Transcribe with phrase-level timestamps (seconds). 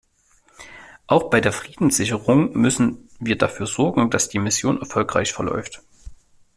[1.05, 5.83] Auch bei der Friedenssicherung müssen wir dafür sorgen, dass die Mission erfolgreich verläuft.